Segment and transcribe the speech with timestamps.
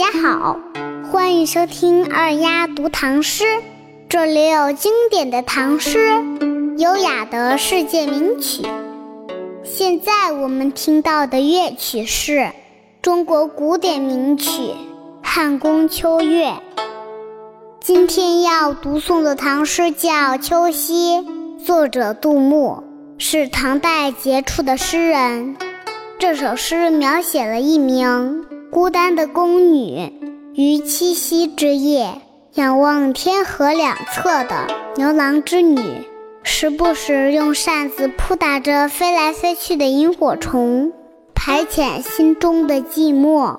[0.00, 0.58] 家好，
[1.12, 3.44] 欢迎收听二丫读唐诗，
[4.08, 5.98] 这里有经典的唐诗，
[6.78, 8.62] 优雅的世界名曲。
[9.62, 12.50] 现在我们听到的乐曲是
[13.02, 14.48] 中国古典名曲
[15.22, 16.46] 《汉宫秋月》。
[17.82, 21.18] 今天要读诵的唐诗叫《秋夕》，
[21.62, 22.82] 作者杜牧，
[23.18, 25.58] 是唐代杰出的诗人。
[26.18, 30.12] 这首诗描写了一名孤单的宫女
[30.54, 32.22] 于七夕之夜，
[32.54, 35.80] 仰望天河两侧的牛郎织女，
[36.44, 40.92] 时不时用扇子扑打着飞来飞去的萤火虫，
[41.34, 43.58] 排遣心中的寂寞，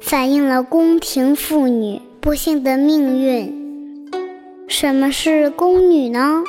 [0.00, 4.08] 反映了宫廷妇女不幸的命运。
[4.68, 6.44] 什么是宫女呢？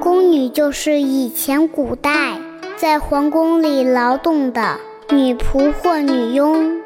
[0.00, 2.40] 宫女就是以前古代。
[2.76, 4.80] 在皇宫里劳动的
[5.12, 6.80] 女仆或女佣。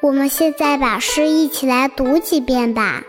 [0.00, 3.04] 我们现在把诗一起来读几遍吧，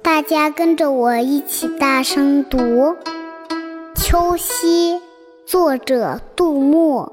[0.00, 2.58] 大家跟着我一起大声读
[3.96, 4.94] 《秋夕》，
[5.44, 7.12] 作者杜牧。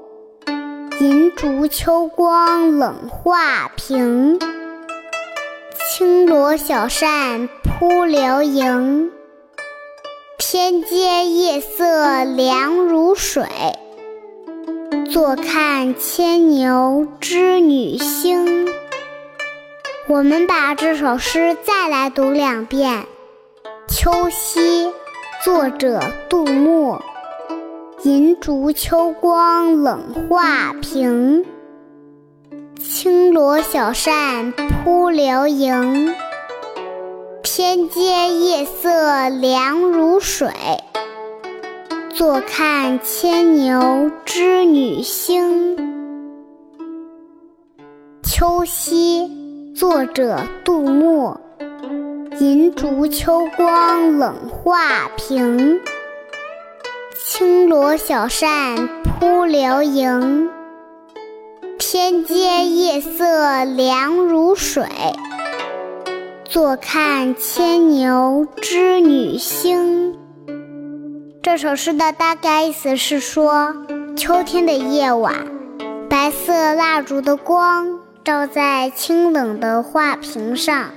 [1.00, 4.38] 银烛秋光冷画屏，
[5.90, 9.10] 轻罗小扇扑流萤。
[10.54, 13.44] 天阶夜色凉如水，
[15.10, 18.68] 坐看牵牛织女星。
[20.06, 23.04] 我们把这首诗再来读两遍，
[23.92, 24.86] 《秋夕》，
[25.44, 27.00] 作者杜牧。
[28.04, 31.44] 银烛秋光冷画屏，
[32.78, 36.14] 轻罗小扇扑流萤。
[37.66, 40.50] 天阶夜色凉如水，
[42.10, 45.74] 坐看牵牛织女星。
[48.22, 51.38] 秋夕，作者杜牧。
[52.38, 55.80] 银烛秋光冷画屏，
[57.24, 60.50] 轻罗小扇扑流萤。
[61.78, 64.84] 天阶夜色凉如水。
[66.54, 70.14] 坐看牵牛织女星。
[71.42, 73.74] 这首诗的大概意思是说，
[74.16, 75.34] 秋天的夜晚，
[76.08, 80.92] 白色蜡烛的光照在清冷的画屏上，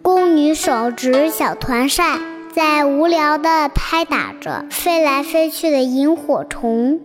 [0.00, 2.18] 宫女手执小团扇，
[2.54, 7.00] 在无聊地拍打着飞来飞去的萤火虫。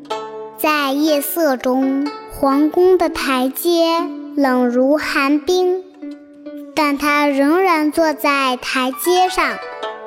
[0.57, 4.00] 在夜色中，皇宫的台阶
[4.38, 5.84] 冷如寒冰。
[6.80, 9.58] 但他仍然坐在台阶上，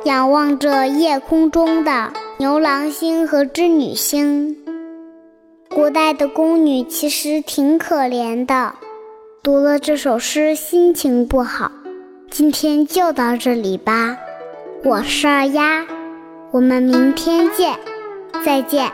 [0.04, 4.56] 仰望着夜空中的牛郎星和织女星。
[5.68, 8.76] 古代的宫女其实挺可怜的，
[9.42, 11.72] 读了这首诗心情不好。
[12.30, 14.16] 今天就到这里吧，
[14.84, 15.84] 我是二丫，
[16.52, 17.76] 我们明天见，
[18.44, 18.92] 再见。